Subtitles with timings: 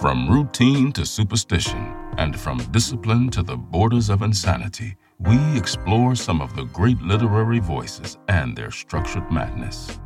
[0.00, 6.40] From routine to superstition, and from discipline to the borders of insanity, we explore some
[6.40, 9.98] of the great literary voices and their structured madness.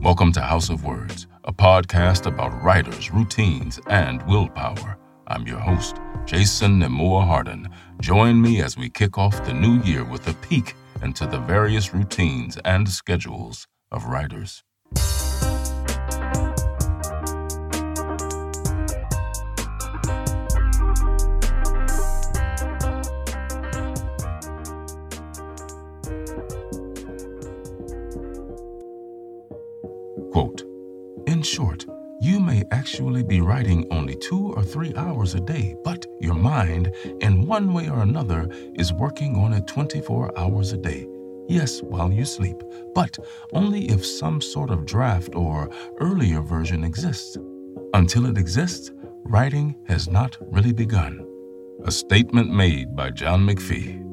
[0.00, 4.98] Welcome to House of Words, a podcast about writers, routines, and willpower.
[5.26, 5.96] I'm your host,
[6.26, 7.68] Jason Nemor Harden.
[8.00, 11.92] Join me as we kick off the new year with a peek into the various
[11.92, 14.62] routines and schedules of writers.
[34.96, 39.66] hours a day, but your mind, in one way or another, is working on it
[39.66, 41.06] 24 hours a day.
[41.48, 42.62] Yes, while you sleep,
[42.94, 43.18] but
[43.52, 45.70] only if some sort of draft or
[46.00, 47.36] earlier version exists.
[47.92, 48.90] Until it exists,
[49.24, 51.26] writing has not really begun.
[51.84, 54.03] A statement made by John McPhee.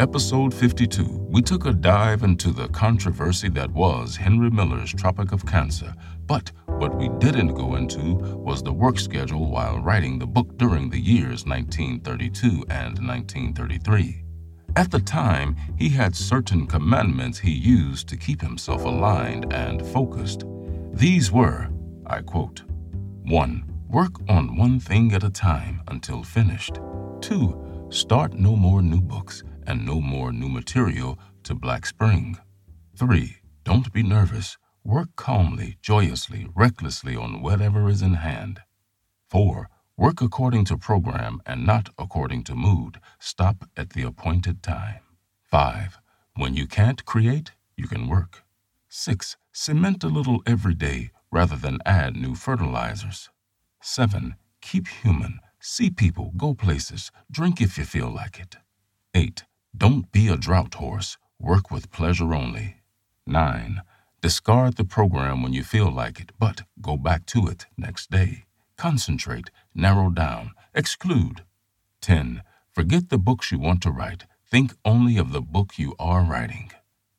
[0.00, 5.44] Episode 52, we took a dive into the controversy that was Henry Miller's Tropic of
[5.44, 5.94] Cancer,
[6.26, 10.88] but what we didn't go into was the work schedule while writing the book during
[10.88, 14.24] the years 1932 and 1933.
[14.74, 20.44] At the time, he had certain commandments he used to keep himself aligned and focused.
[20.94, 21.68] These were,
[22.06, 22.62] I quote,
[23.24, 23.64] 1.
[23.90, 26.76] Work on one thing at a time until finished.
[27.20, 27.88] 2.
[27.90, 32.36] Start no more new books and no more new material to Black Spring.
[32.96, 33.36] 3.
[33.62, 34.58] Don't be nervous.
[34.82, 38.62] Work calmly, joyously, recklessly on whatever is in hand.
[39.28, 39.68] 4.
[39.96, 42.98] Work according to program and not according to mood.
[43.20, 45.02] Stop at the appointed time.
[45.44, 46.00] 5.
[46.34, 48.42] When you can't create, you can work.
[48.88, 49.36] 6.
[49.52, 53.30] Cement a little every day rather than add new fertilizers.
[53.82, 54.34] 7.
[54.60, 55.38] Keep human.
[55.60, 58.56] See people, go places, drink if you feel like it.
[59.14, 59.44] 8.
[59.76, 61.16] Don't be a drought horse.
[61.38, 62.76] Work with pleasure only.
[63.26, 63.82] 9.
[64.20, 68.44] Discard the program when you feel like it, but go back to it next day.
[68.76, 71.44] Concentrate, narrow down, exclude.
[72.02, 72.42] 10.
[72.72, 74.26] Forget the books you want to write.
[74.50, 76.72] Think only of the book you are writing.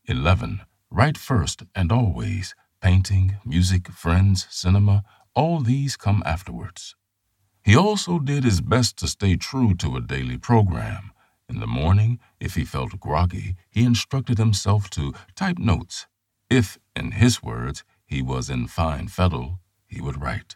[0.05, 0.61] 11.
[0.89, 2.53] Write first and always.
[2.81, 6.95] Painting, music, friends, cinema, all these come afterwards.
[7.63, 11.11] He also did his best to stay true to a daily program.
[11.51, 16.07] In the morning, if he felt groggy, he instructed himself to type notes.
[16.49, 20.55] If, in his words, he was in fine fettle, he would write.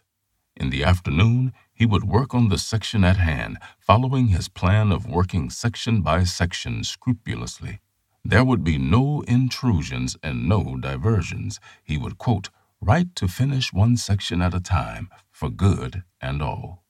[0.55, 5.05] In the afternoon, he would work on the section at hand, following his plan of
[5.05, 7.81] working section by section scrupulously.
[8.23, 11.59] There would be no intrusions and no diversions.
[11.83, 16.84] He would, quote, write to finish one section at a time, for good and all.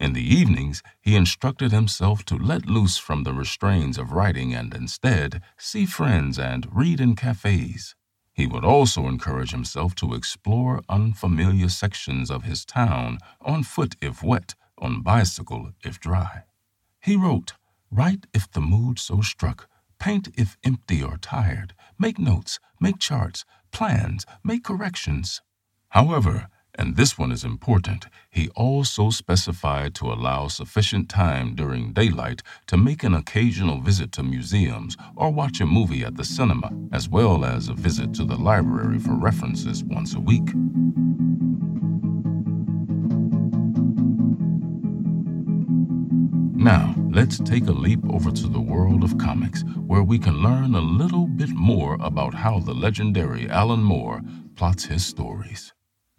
[0.00, 4.72] In the evenings, he instructed himself to let loose from the restraints of writing and
[4.72, 7.96] instead see friends and read in cafes.
[8.32, 14.22] He would also encourage himself to explore unfamiliar sections of his town on foot if
[14.22, 16.44] wet, on bicycle if dry.
[17.00, 17.54] He wrote,
[17.90, 23.44] Write if the mood so struck, paint if empty or tired, make notes, make charts,
[23.72, 25.42] plans, make corrections.
[25.88, 26.48] However,
[26.78, 32.76] and this one is important, he also specified to allow sufficient time during daylight to
[32.76, 37.44] make an occasional visit to museums or watch a movie at the cinema, as well
[37.44, 40.54] as a visit to the library for references once a week.
[46.54, 50.74] Now, let's take a leap over to the world of comics, where we can learn
[50.74, 54.22] a little bit more about how the legendary Alan Moore
[54.54, 55.72] plots his stories.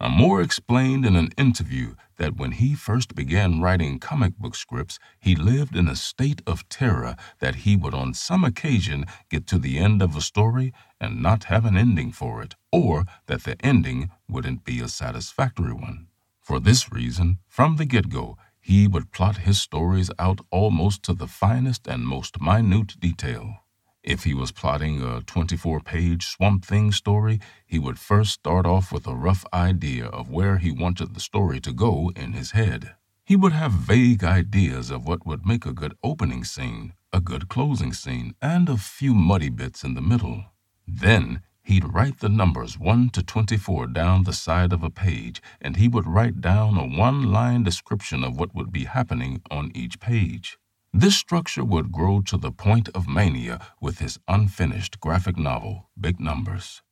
[0.08, 5.34] Moore explained in an interview that when he first began writing comic book scripts, he
[5.34, 9.78] lived in a state of terror that he would on some occasion get to the
[9.78, 14.10] end of a story and not have an ending for it, or that the ending
[14.28, 16.06] wouldn't be a satisfactory one.
[16.40, 21.14] For this reason, from the get go, he would plot his stories out almost to
[21.14, 23.58] the finest and most minute detail.
[24.02, 28.90] If he was plotting a 24 page Swamp Thing story, he would first start off
[28.90, 32.94] with a rough idea of where he wanted the story to go in his head.
[33.24, 37.48] He would have vague ideas of what would make a good opening scene, a good
[37.48, 40.46] closing scene, and a few muddy bits in the middle.
[40.88, 45.76] Then he'd write the numbers 1 to 24 down the side of a page, and
[45.76, 50.00] he would write down a one line description of what would be happening on each
[50.00, 50.58] page.
[50.92, 56.18] This structure would grow to the point of mania with his unfinished graphic novel, Big
[56.18, 56.82] Numbers.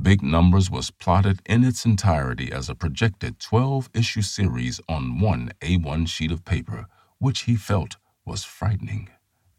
[0.00, 5.52] Big Numbers was plotted in its entirety as a projected 12 issue series on one
[5.60, 6.86] A1 sheet of paper,
[7.18, 9.10] which he felt was frightening.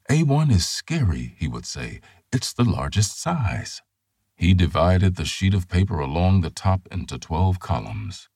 [0.10, 2.01] A1 is scary, he would say.
[2.31, 3.84] It's the largest size.
[4.36, 8.28] He divided the sheet of paper along the top into 12 columns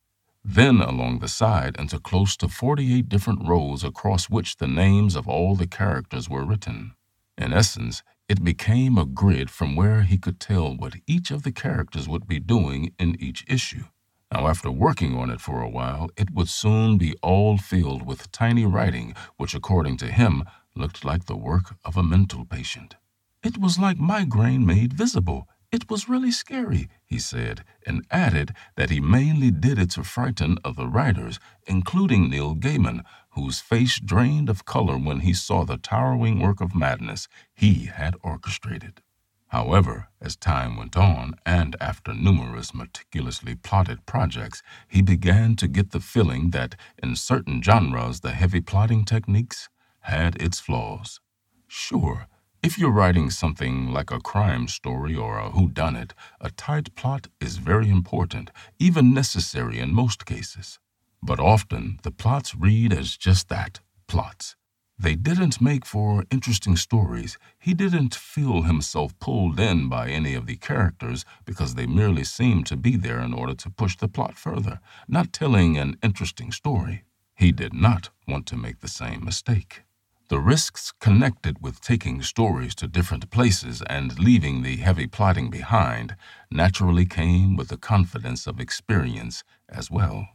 [0.49, 5.27] then along the side into close to 48 different rows across which the names of
[5.27, 6.93] all the characters were written.
[7.37, 11.51] In essence, it became a grid from where he could tell what each of the
[11.51, 13.83] characters would be doing in each issue.
[14.31, 18.31] Now, after working on it for a while, it would soon be all filled with
[18.31, 20.45] tiny writing, which, according to him,
[20.75, 22.95] looked like the work of a mental patient.
[23.43, 28.89] It was like migraine made visible, it was really scary, he said, and added that
[28.89, 34.65] he mainly did it to frighten other writers, including Neil Gaiman, whose face drained of
[34.65, 39.01] color when he saw the towering work of madness he had orchestrated.
[39.49, 45.91] However, as time went on, and after numerous meticulously plotted projects, he began to get
[45.91, 49.69] the feeling that in certain genres the heavy plotting techniques
[50.01, 51.19] had its flaws.
[51.67, 52.27] Sure,
[52.67, 56.11] if you're writing something like a crime story or a whodunit,
[56.41, 60.77] a tight plot is very important, even necessary in most cases.
[61.23, 64.57] But often the plots read as just that plots.
[64.99, 67.37] They didn't make for interesting stories.
[67.57, 72.65] He didn't feel himself pulled in by any of the characters because they merely seemed
[72.65, 77.05] to be there in order to push the plot further, not telling an interesting story.
[77.33, 79.86] He did not want to make the same mistake.
[80.29, 86.17] The risks connected with taking stories to different places and leaving the heavy plotting behind
[86.51, 90.27] naturally came with the confidence of experience as well.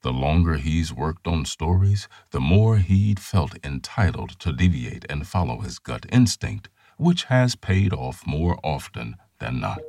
[0.00, 5.60] The longer he's worked on stories, the more he'd felt entitled to deviate and follow
[5.60, 9.82] his gut instinct, which has paid off more often than not.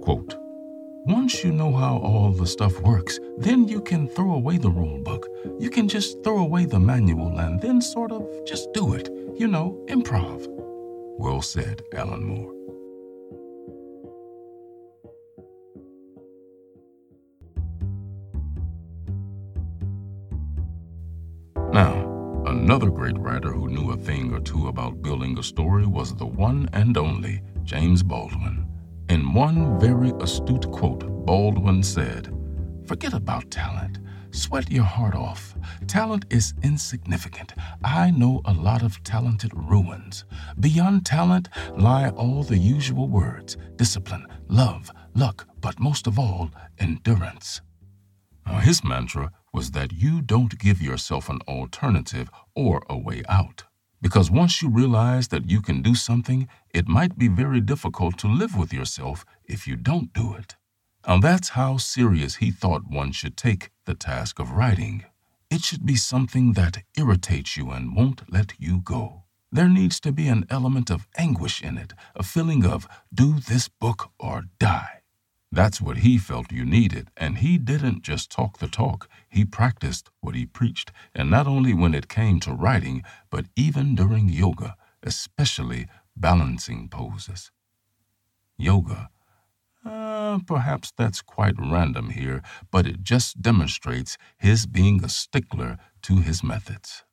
[0.00, 0.45] Quote,
[1.26, 5.00] once you know how all the stuff works, then you can throw away the rule
[5.00, 5.26] book.
[5.58, 9.10] You can just throw away the manual and then sort of just do it.
[9.34, 10.46] You know, improv.
[11.18, 12.52] Well said, Alan Moore.
[21.72, 26.14] Now, another great writer who knew a thing or two about building a story was
[26.14, 28.75] the one and only James Baldwin.
[29.08, 32.34] In one very astute quote, Baldwin said,
[32.86, 33.98] Forget about talent.
[34.32, 35.54] Sweat your heart off.
[35.86, 37.54] Talent is insignificant.
[37.84, 40.24] I know a lot of talented ruins.
[40.58, 47.60] Beyond talent lie all the usual words discipline, love, luck, but most of all, endurance.
[48.44, 53.65] Now, his mantra was that you don't give yourself an alternative or a way out.
[54.00, 58.28] Because once you realize that you can do something, it might be very difficult to
[58.28, 60.56] live with yourself if you don't do it.
[61.04, 65.04] And that's how serious he thought one should take the task of writing.
[65.50, 69.22] It should be something that irritates you and won't let you go.
[69.52, 73.68] There needs to be an element of anguish in it, a feeling of do this
[73.68, 74.95] book or die.
[75.52, 80.10] That's what he felt you needed, and he didn't just talk the talk, he practiced
[80.20, 84.76] what he preached, and not only when it came to writing, but even during yoga,
[85.02, 85.86] especially
[86.16, 87.50] balancing poses.
[88.58, 89.10] Yoga.
[89.84, 96.16] Uh, perhaps that's quite random here, but it just demonstrates his being a stickler to
[96.18, 97.04] his methods.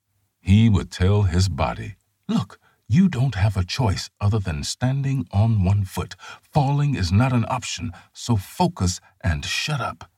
[0.42, 1.96] He would tell his body,
[2.28, 2.60] Look,
[2.94, 6.16] you don't have a choice other than standing on one foot.
[6.54, 10.12] Falling is not an option, so focus and shut up.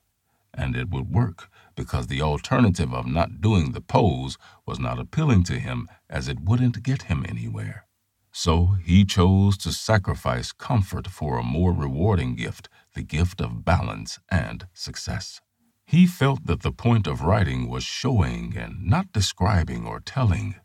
[0.53, 5.43] And it would work because the alternative of not doing the pose was not appealing
[5.43, 7.85] to him as it wouldn't get him anywhere.
[8.33, 14.19] So he chose to sacrifice comfort for a more rewarding gift, the gift of balance
[14.29, 15.39] and success.
[15.85, 20.55] He felt that the point of writing was showing and not describing or telling.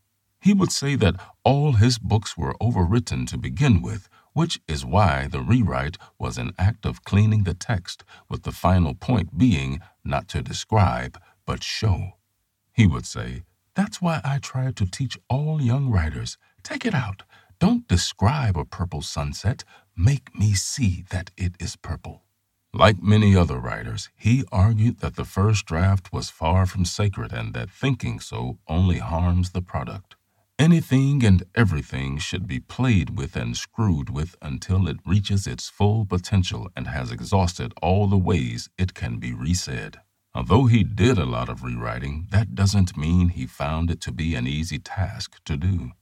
[0.41, 5.27] He would say that all his books were overwritten to begin with, which is why
[5.27, 10.29] the rewrite was an act of cleaning the text, with the final point being not
[10.29, 12.13] to describe, but show.
[12.73, 13.43] He would say,
[13.75, 17.23] That's why I try to teach all young writers take it out.
[17.59, 19.65] Don't describe a purple sunset,
[19.97, 22.23] make me see that it is purple.
[22.73, 27.53] Like many other writers, he argued that the first draft was far from sacred and
[27.55, 30.15] that thinking so only harms the product.
[30.61, 36.05] Anything and everything should be played with and screwed with until it reaches its full
[36.05, 40.01] potential and has exhausted all the ways it can be resaid.
[40.35, 44.35] Although he did a lot of rewriting, that doesn't mean he found it to be
[44.35, 45.93] an easy task to do.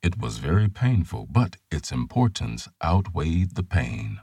[0.00, 4.20] It was very painful, but its importance outweighed the pain.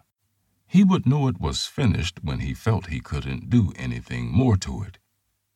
[0.67, 4.83] He would know it was finished when he felt he couldn't do anything more to
[4.83, 4.99] it.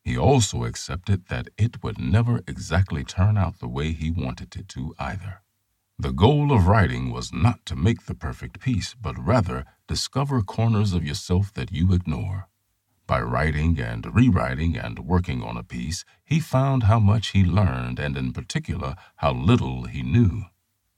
[0.06, 4.68] He also accepted that it would never exactly turn out the way he wanted it
[4.68, 5.42] to either.
[5.98, 10.92] The goal of writing was not to make the perfect piece, but rather discover corners
[10.92, 12.46] of yourself that you ignore.
[13.08, 17.98] By writing and rewriting and working on a piece, he found how much he learned
[17.98, 20.44] and, in particular, how little he knew.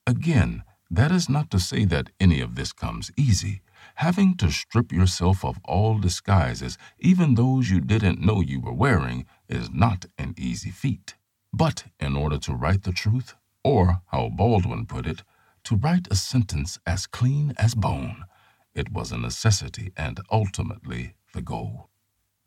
[0.07, 3.62] Again, that is not to say that any of this comes easy.
[3.99, 9.26] Having to strip yourself of all disguises, even those you didn't know you were wearing,
[9.49, 11.17] is not an easy feat.
[11.52, 15.25] But in order to write the truth, or, how Baldwin put it,
[15.64, 18.23] to write a sentence as clean as bone,
[18.73, 21.90] it was a necessity and ultimately the goal.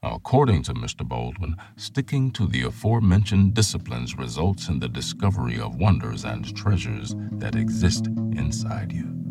[0.02, 1.06] According to Mr.
[1.06, 7.56] Baldwin, sticking to the aforementioned disciplines results in the discovery of wonders and treasures that
[7.56, 9.31] exist inside you.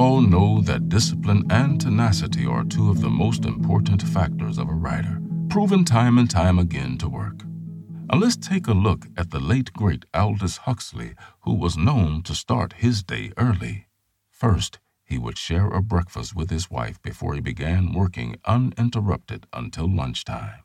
[0.00, 4.72] All know that discipline and tenacity are two of the most important factors of a
[4.72, 7.44] writer, proven time and time again to work.
[8.10, 12.34] Now let's take a look at the late great Aldous Huxley, who was known to
[12.34, 13.88] start his day early.
[14.30, 19.94] First, he would share a breakfast with his wife before he began working uninterrupted until
[19.94, 20.62] lunchtime.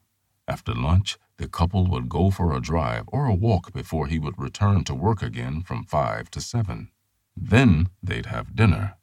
[0.48, 4.40] After lunch, the couple would go for a drive or a walk before he would
[4.40, 6.90] return to work again from 5 to 7.
[7.36, 8.96] Then they'd have dinner.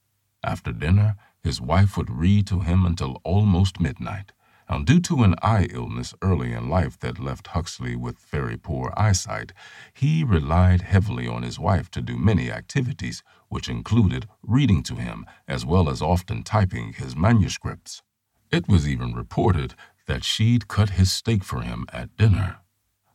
[0.45, 4.33] After dinner, his wife would read to him until almost midnight.
[4.69, 8.93] Now, due to an eye illness early in life that left Huxley with very poor
[8.97, 9.53] eyesight,
[9.93, 15.27] he relied heavily on his wife to do many activities, which included reading to him
[15.47, 18.03] as well as often typing his manuscripts.
[18.51, 19.75] It was even reported
[20.07, 22.59] that she'd cut his steak for him at dinner.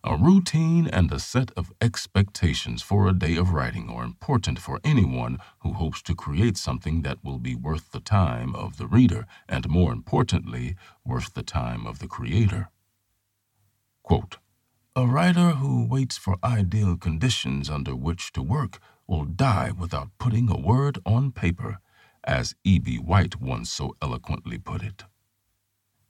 [0.09, 4.79] A routine and a set of expectations for a day of writing are important for
[4.81, 9.27] anyone who hopes to create something that will be worth the time of the reader
[9.49, 12.69] and, more importantly, worth the time of the creator.
[14.01, 14.37] Quote,
[14.95, 20.49] a writer who waits for ideal conditions under which to work will die without putting
[20.49, 21.79] a word on paper,
[22.23, 22.95] as E.B.
[22.95, 25.03] White once so eloquently put it.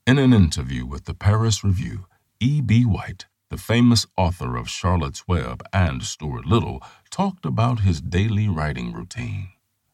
[0.06, 2.06] In an interview with the Paris Review,
[2.40, 2.86] E.B.
[2.86, 8.92] White the famous author of Charlotte's Web and Stuart Little, talked about his daily writing
[8.92, 9.50] routine.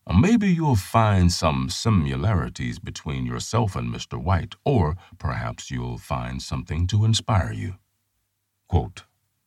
[0.05, 4.21] Uh, maybe you'll find some similarities between yourself and Mr.
[4.21, 7.75] White, or perhaps you'll find something to inspire you.
[8.67, 9.03] Quote,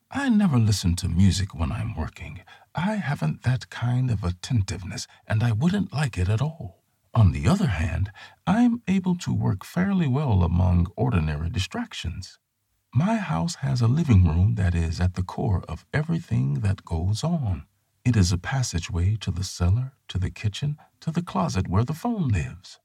[0.09, 2.39] I never listen to music when I'm working.
[2.73, 6.81] I haven't that kind of attentiveness, and I wouldn't like it at all.
[7.13, 8.11] On the other hand,
[8.45, 12.39] I'm able to work fairly well among ordinary distractions.
[12.97, 17.23] My house has a living room that is at the core of everything that goes
[17.23, 17.67] on.
[18.03, 21.93] It is a passageway to the cellar, to the kitchen, to the closet where the
[21.93, 22.79] phone lives.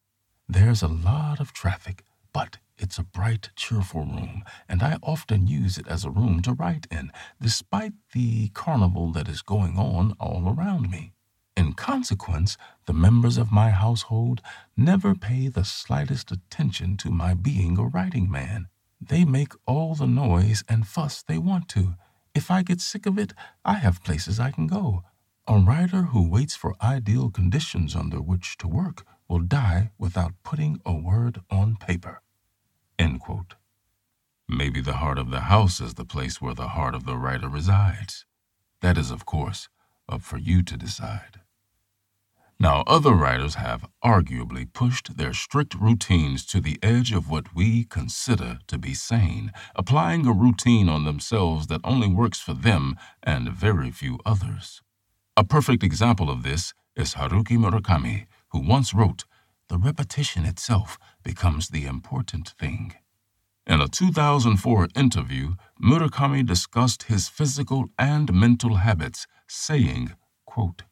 [0.46, 2.04] There's a lot of traffic,
[2.34, 6.52] but it's a bright, cheerful room, and I often use it as a room to
[6.52, 11.14] write in, despite the carnival that is going on all around me.
[11.56, 14.42] In consequence, the members of my household
[14.76, 18.68] never pay the slightest attention to my being a writing man.
[19.08, 21.94] They make all the noise and fuss they want to.
[22.34, 25.02] If I get sick of it, I have places I can go.
[25.48, 30.80] A writer who waits for ideal conditions under which to work will die without putting
[30.86, 32.22] a word on paper.
[34.48, 37.48] Maybe the heart of the house is the place where the heart of the writer
[37.48, 38.26] resides.
[38.82, 39.68] That is, of course,
[40.08, 41.40] up for you to decide.
[42.58, 47.84] Now, other writers have arguably pushed their strict routines to the edge of what we
[47.84, 53.48] consider to be sane, applying a routine on themselves that only works for them and
[53.48, 54.80] very few others.
[55.36, 59.24] A perfect example of this is Haruki Murakami, who once wrote,
[59.68, 62.94] The repetition itself becomes the important thing.
[63.66, 70.12] In a 2004 interview, Murakami discussed his physical and mental habits, saying,
[70.44, 70.82] quote,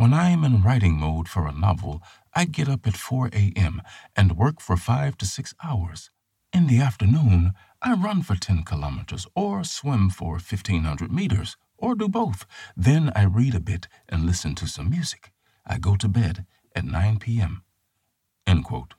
[0.00, 2.02] when I am in writing mode for a novel,
[2.34, 3.82] I get up at 4 a.m.
[4.16, 6.10] and work for five to six hours.
[6.54, 7.52] In the afternoon,
[7.82, 12.46] I run for 10 kilometers or swim for 1500 meters or do both.
[12.74, 15.32] Then I read a bit and listen to some music.
[15.66, 17.62] I go to bed at 9 p.m.
[18.46, 18.94] End quote.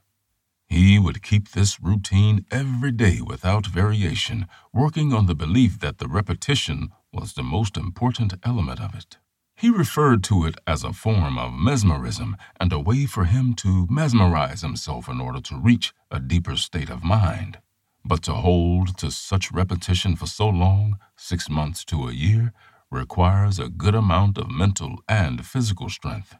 [0.67, 6.07] He would keep this routine every day without variation, working on the belief that the
[6.07, 9.17] repetition was the most important element of it.
[9.61, 13.85] He referred to it as a form of mesmerism and a way for him to
[13.91, 17.59] mesmerize himself in order to reach a deeper state of mind.
[18.03, 22.53] But to hold to such repetition for so long, six months to a year,
[22.89, 26.33] requires a good amount of mental and physical strength.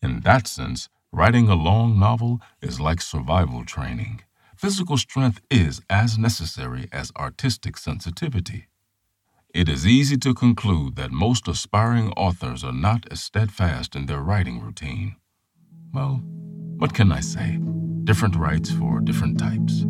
[0.00, 4.22] In that sense, writing a long novel is like survival training.
[4.56, 8.68] Physical strength is as necessary as artistic sensitivity.
[9.54, 14.22] It is easy to conclude that most aspiring authors are not as steadfast in their
[14.22, 15.16] writing routine.
[15.92, 16.22] Well,
[16.78, 17.58] what can I say?
[18.04, 19.84] Different rights for different types.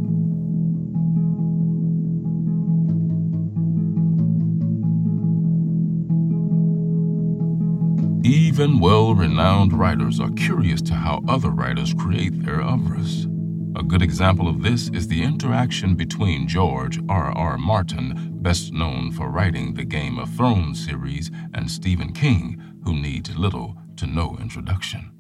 [8.25, 13.29] Even well renowned writers are curious to how other writers create their oeuvres.
[13.75, 17.33] A good example of this is the interaction between George R.
[17.33, 17.57] R.
[17.57, 23.35] Martin, best known for writing the Game of Thrones series, and Stephen King, who needs
[23.35, 25.11] little to no introduction.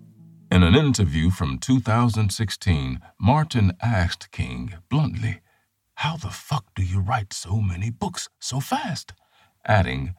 [0.50, 5.40] In an interview from 2016, Martin asked King bluntly,
[5.94, 9.14] How the fuck do you write so many books so fast?
[9.64, 10.14] Adding,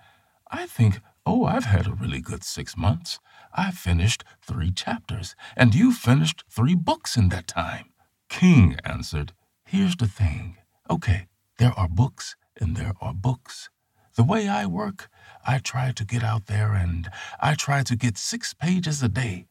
[0.50, 3.20] I think, oh, I've had a really good six months.
[3.54, 7.93] I finished three chapters, and you finished three books in that time.
[8.34, 9.32] King answered,
[9.64, 10.58] Here's the thing.
[10.90, 11.28] Okay,
[11.60, 13.70] there are books and there are books.
[14.16, 15.08] The way I work,
[15.46, 19.46] I try to get out there and I try to get six pages a day.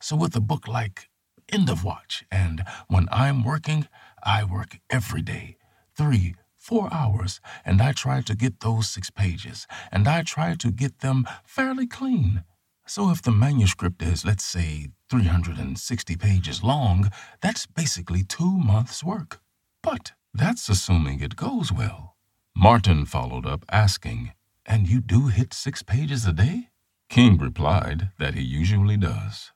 [0.00, 1.08] So with a book like
[1.48, 3.88] End of Watch, and when I'm working,
[4.22, 5.56] I work every day,
[5.96, 10.70] three, four hours, and I try to get those six pages, and I try to
[10.70, 12.44] get them fairly clean.
[12.88, 17.10] So if the manuscript is, let's say, 360 pages long,
[17.42, 19.40] that's basically two months' work.
[19.82, 22.16] But that's assuming it goes well.
[22.56, 24.32] Martin followed up asking,
[24.64, 26.70] And you do hit six pages a day?
[27.10, 29.52] King replied that he usually does.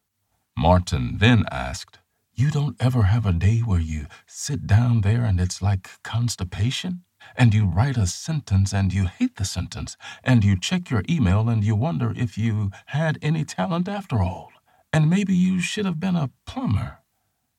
[0.55, 2.01] Martin then asked,
[2.35, 7.05] You don't ever have a day where you sit down there and it's like constipation?
[7.37, 11.49] And you write a sentence and you hate the sentence, and you check your email
[11.49, 14.51] and you wonder if you had any talent after all,
[14.93, 16.99] and maybe you should have been a plumber.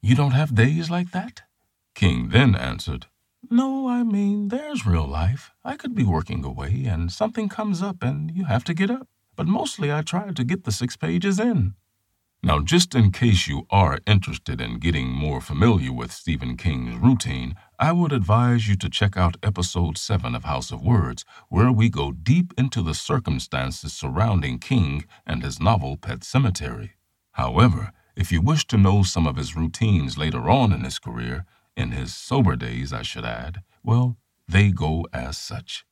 [0.02, 1.44] You don't have days like that?
[1.96, 3.06] King then answered,
[3.50, 5.52] No, I mean, there's real life.
[5.64, 9.08] I could be working away and something comes up and you have to get up.
[9.36, 11.76] But mostly I try to get the six pages in.
[12.46, 17.56] Now, just in case you are interested in getting more familiar with Stephen King's routine,
[17.84, 21.90] I would advise you to check out episode 7 of House of Words, where we
[21.90, 26.92] go deep into the circumstances surrounding King and his novel Pet Sematary.
[27.34, 31.44] However, if you wish to know some of his routines later on in his career,
[31.76, 34.16] in his sober days, I should add, well,
[34.48, 35.86] they go as such.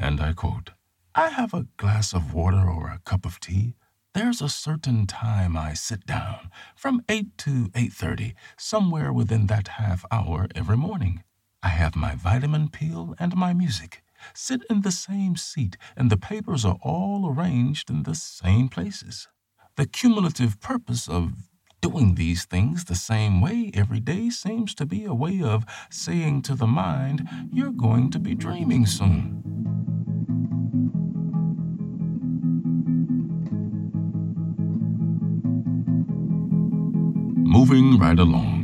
[0.00, 0.70] And I quote
[1.14, 3.76] I have a glass of water or a cup of tea
[4.14, 10.06] there's a certain time I sit down, from 8 to 8:30, somewhere within that half
[10.10, 11.22] hour every morning.
[11.66, 14.04] I have my vitamin pill and my music.
[14.34, 19.26] Sit in the same seat, and the papers are all arranged in the same places.
[19.74, 21.32] The cumulative purpose of
[21.80, 26.42] doing these things the same way every day seems to be a way of saying
[26.42, 29.42] to the mind, you're going to be dreaming soon.
[37.44, 38.55] Moving right along,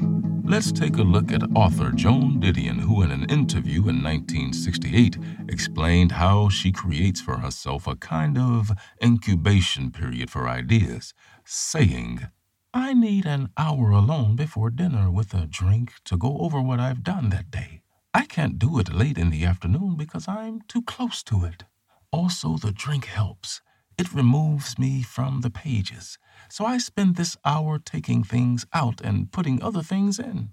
[0.53, 5.17] let's take a look at author Joan Didion, who, in an interview in 1968,
[5.49, 8.71] explained how she creates for herself a kind of
[9.03, 11.15] incubation period for ideas,
[11.47, 12.29] saying,
[12.75, 17.03] I need an hour alone before dinner with a drink to go over what I've
[17.03, 17.81] done that day.
[18.13, 21.65] I can't do it late in the afternoon because I'm too close to it.
[22.11, 23.63] Also, the drink helps.
[23.99, 26.19] It removes me from the pages.
[26.49, 30.51] So I spend this hour taking things out and putting other things in.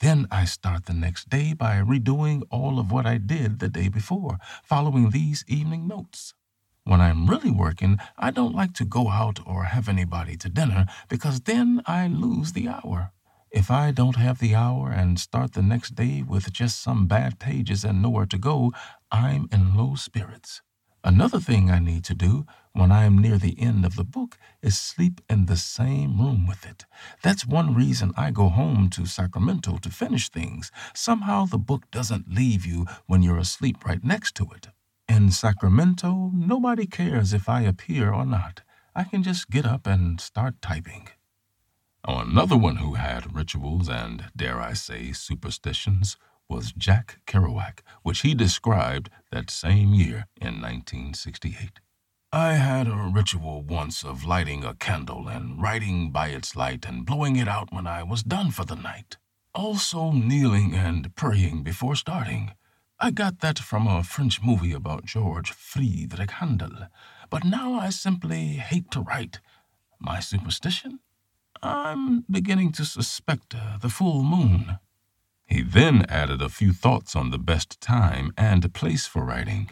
[0.00, 3.88] Then I start the next day by redoing all of what I did the day
[3.88, 6.34] before, following these evening notes.
[6.84, 10.86] When I'm really working, I don't like to go out or have anybody to dinner
[11.08, 13.12] because then I lose the hour.
[13.50, 17.38] If I don't have the hour and start the next day with just some bad
[17.38, 18.72] pages and nowhere to go,
[19.10, 20.62] I'm in low spirits.
[21.02, 24.36] Another thing I need to do when I am near the end of the book
[24.60, 26.84] is sleep in the same room with it.
[27.22, 30.70] That's one reason I go home to Sacramento to finish things.
[30.94, 34.68] Somehow the book doesn't leave you when you're asleep right next to it.
[35.08, 38.60] In Sacramento, nobody cares if I appear or not.
[38.94, 41.08] I can just get up and start typing.
[42.06, 46.16] Oh, another one who had rituals and, dare I say, superstitions
[46.50, 51.78] was Jack Kerouac, which he described that same year in 1968.
[52.32, 57.06] I had a ritual once of lighting a candle and writing by its light and
[57.06, 59.16] blowing it out when I was done for the night.
[59.54, 62.52] Also, kneeling and praying before starting.
[62.98, 66.88] I got that from a French movie about George Friedrich Handel,
[67.30, 69.40] but now I simply hate to write.
[70.00, 70.98] My superstition?
[71.62, 74.78] I'm beginning to suspect uh, the full moon.
[75.50, 79.70] He then added a few thoughts on the best time and place for writing.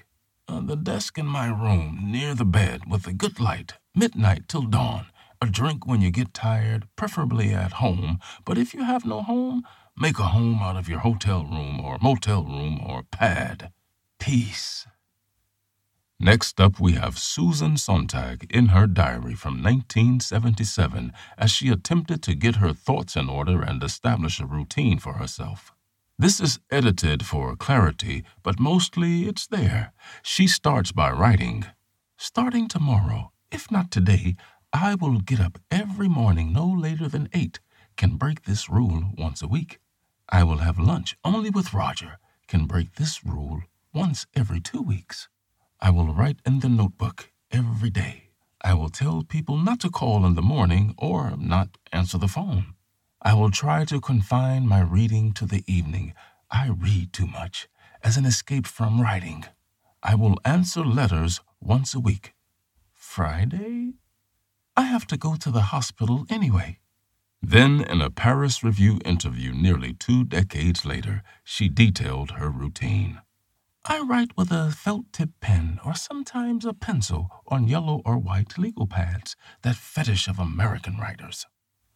[0.48, 4.62] Uh, the desk in my room, near the bed, with a good light, midnight till
[4.62, 5.06] dawn.
[5.40, 9.62] A drink when you get tired, preferably at home, but if you have no home,
[9.96, 13.70] make a home out of your hotel room or motel room or pad.
[14.18, 14.86] Peace.
[16.20, 22.34] Next up, we have Susan Sontag in her diary from 1977 as she attempted to
[22.34, 25.72] get her thoughts in order and establish a routine for herself.
[26.18, 29.92] This is edited for clarity, but mostly it's there.
[30.24, 31.66] She starts by writing
[32.16, 34.34] Starting tomorrow, if not today,
[34.72, 37.60] I will get up every morning no later than 8.
[37.96, 39.78] Can break this rule once a week.
[40.28, 42.18] I will have lunch only with Roger.
[42.48, 43.62] Can break this rule
[43.94, 45.28] once every two weeks.
[45.80, 48.30] I will write in the notebook every day.
[48.62, 52.74] I will tell people not to call in the morning or not answer the phone.
[53.22, 56.14] I will try to confine my reading to the evening.
[56.50, 57.68] I read too much,
[58.02, 59.44] as an escape from writing.
[60.02, 62.34] I will answer letters once a week.
[62.92, 63.94] Friday?
[64.76, 66.80] I have to go to the hospital anyway.
[67.40, 73.20] Then, in a Paris Review interview nearly two decades later, she detailed her routine.
[73.90, 78.58] I write with a felt tip pen or sometimes a pencil on yellow or white
[78.58, 81.46] legal pads, that fetish of American writers.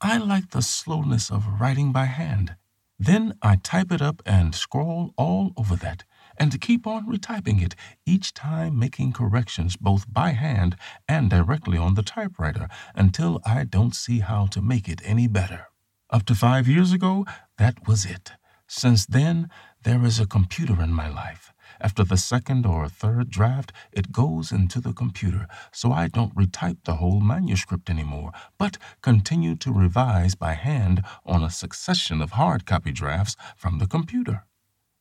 [0.00, 2.57] I like the slowness of writing by hand.
[2.98, 6.05] Then I type it up and scrawl all over that,
[6.38, 7.74] and keep on retyping it,
[8.07, 10.76] each time making corrections both by hand
[11.07, 15.66] and directly on the typewriter until I don't see how to make it any better.
[16.09, 17.26] Up to five years ago,
[17.59, 18.33] that was it.
[18.66, 19.50] Since then,
[19.83, 21.51] there is a computer in my life.
[21.80, 26.85] After the second or third draft, it goes into the computer, so I don't retype
[26.85, 32.66] the whole manuscript anymore, but continue to revise by hand on a succession of hard
[32.66, 34.44] copy drafts from the computer.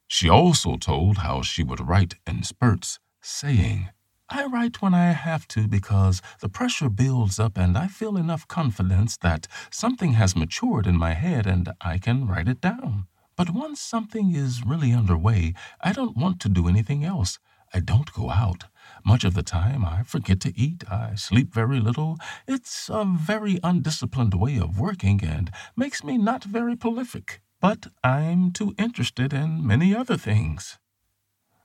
[0.08, 3.90] She also told how she would write in spurts, saying,
[4.34, 8.48] I write when I have to because the pressure builds up and I feel enough
[8.48, 13.08] confidence that something has matured in my head and I can write it down.
[13.42, 17.40] But once something is really underway, I don't want to do anything else.
[17.74, 18.66] I don't go out.
[19.04, 20.84] Much of the time, I forget to eat.
[20.92, 22.20] I sleep very little.
[22.48, 27.42] It's a very undisciplined way of working and makes me not very prolific.
[27.60, 30.78] But I'm too interested in many other things.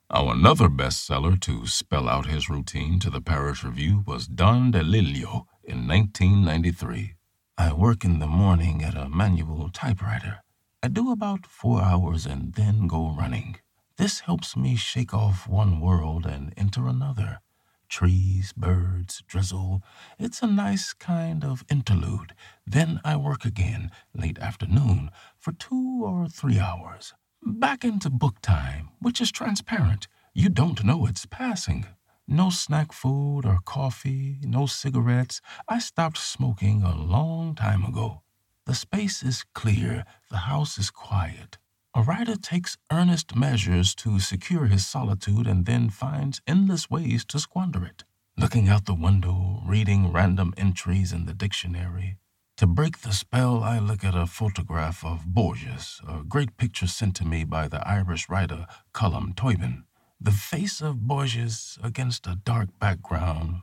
[0.09, 5.45] Our another bestseller to spell out his routine to the Paris Review was Don DeLillo
[5.63, 7.17] in 1993.
[7.59, 10.41] I work in the morning at a manual typewriter.
[10.87, 13.57] I do about four hours and then go running.
[13.97, 17.41] This helps me shake off one world and enter another.
[17.89, 19.83] Trees, birds, drizzle.
[20.17, 22.35] It's a nice kind of interlude.
[22.65, 27.15] Then I work again, late afternoon, for two or three hours.
[27.43, 30.07] Back into book time, which is transparent.
[30.35, 31.87] You don't know it's passing.
[32.29, 35.41] No snack food or coffee, no cigarettes.
[35.69, 38.23] I stopped smoking a long time ago.
[38.67, 41.57] The space is clear, the house is quiet.
[41.95, 47.39] A writer takes earnest measures to secure his solitude and then finds endless ways to
[47.39, 48.03] squander it.
[48.37, 52.19] Looking out the window, reading random entries in the dictionary.
[52.57, 57.15] To break the spell, I look at a photograph of Borges, a great picture sent
[57.17, 59.85] to me by the Irish writer Colm Tóibín.
[60.21, 63.63] The face of Borges against a dark background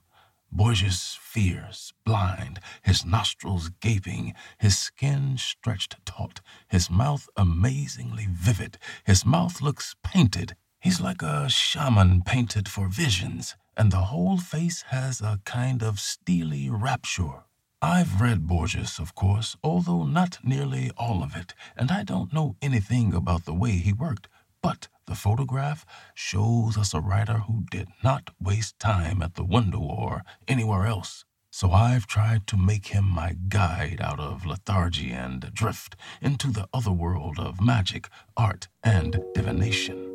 [0.55, 8.77] Borges fierce, blind, his nostrils gaping, his skin stretched taut, his mouth amazingly vivid.
[9.03, 10.55] His mouth looks painted.
[10.79, 15.99] He's like a shaman painted for visions, and the whole face has a kind of
[15.99, 17.45] steely rapture.
[17.81, 22.55] I've read Borges, of course, although not nearly all of it, and I don't know
[22.61, 24.27] anything about the way he worked,
[24.61, 29.79] but the photograph shows us a writer who did not waste time at the window
[29.79, 31.25] or anywhere else.
[31.51, 36.67] So I've tried to make him my guide out of lethargy and drift into the
[36.73, 40.09] other world of magic, art, and divination.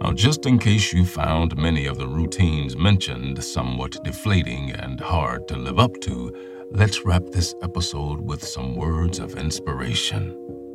[0.00, 5.46] Now, just in case you found many of the routines mentioned somewhat deflating and hard
[5.48, 6.32] to live up to,
[6.70, 10.30] let's wrap this episode with some words of inspiration.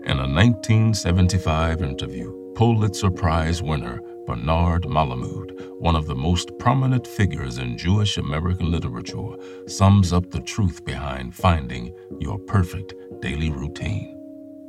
[0.06, 7.58] In a 1975 interview, Pulitzer Prize winner Bernard Malamud, one of the most prominent figures
[7.58, 9.36] in Jewish American literature,
[9.68, 14.18] sums up the truth behind finding your perfect daily routine.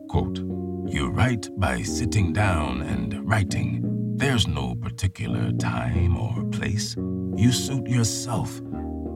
[0.09, 0.39] Quote,
[0.93, 3.83] You write by sitting down and writing.
[4.17, 6.97] There's no particular time or place.
[6.97, 8.61] You suit yourself,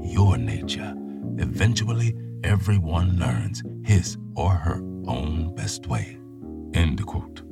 [0.01, 0.95] your nature.
[1.39, 6.19] Eventually, everyone learns his or her own best way.
[6.73, 7.50] End quote.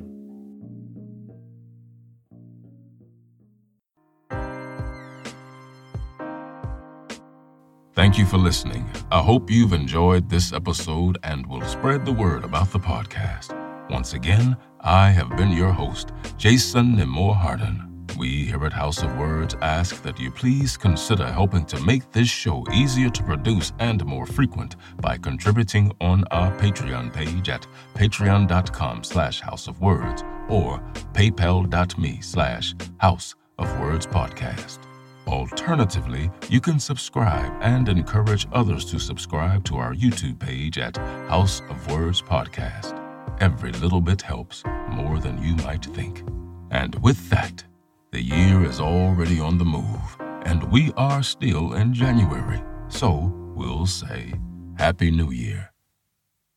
[7.99, 8.89] Thank you for listening.
[9.11, 13.53] I hope you've enjoyed this episode and will spread the word about the podcast.
[13.89, 18.07] Once again, I have been your host, Jason Nemor Harden.
[18.17, 22.29] We here at House of Words ask that you please consider helping to make this
[22.29, 29.03] show easier to produce and more frequent by contributing on our Patreon page at patreon.com
[29.03, 30.79] slash House of Words or
[31.11, 34.88] paypal.me slash House of Words Podcast.
[35.29, 40.97] Alternatively, you can subscribe and encourage others to subscribe to our YouTube page at
[41.29, 42.97] House of Words Podcast.
[43.39, 46.23] Every little bit helps more than you might think.
[46.71, 47.63] And with that,
[48.11, 52.63] the year is already on the move, and we are still in January.
[52.87, 54.33] So we'll say
[54.79, 55.71] Happy New Year.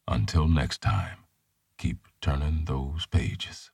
[0.09, 1.19] Until next time,
[1.77, 3.72] keep turning those pages.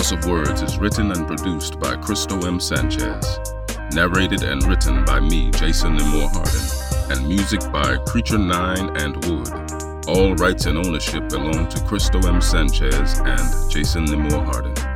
[0.00, 2.58] House of Words is written and produced by Cristo M.
[2.58, 3.38] Sanchez.
[3.92, 7.12] Narrated and written by me, Jason Nemor Harden.
[7.18, 10.08] And music by Creature 9 and Wood.
[10.08, 12.40] All rights and ownership belong to Cristo M.
[12.40, 14.89] Sanchez and Jason Nemor Harden.